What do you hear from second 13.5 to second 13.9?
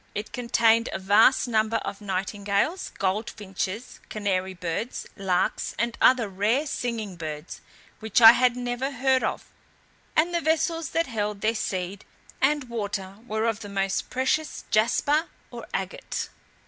the